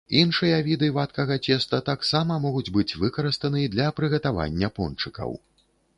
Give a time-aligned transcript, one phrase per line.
[0.19, 5.41] Іншыя віды вадкага цеста таксама могуць быць выкарыстаны для прыгатавання пончыкаў.